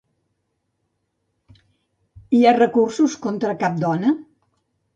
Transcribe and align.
Hi 2.37 2.43
ha 2.43 2.55
recursos 2.57 3.19
contra 3.27 3.57
cap 3.63 3.79
dona? 3.87 4.17